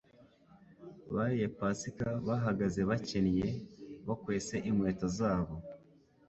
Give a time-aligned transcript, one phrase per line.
[1.13, 3.47] bariye Pasika bahagaze bakennye,
[4.07, 5.55] bakwese inkweto zabo,